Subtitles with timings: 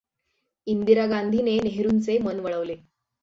[0.67, 2.75] इंदिरा गांधीने नेहरुंचे मन वळवले.